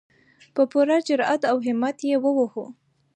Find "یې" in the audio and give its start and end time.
2.09-2.17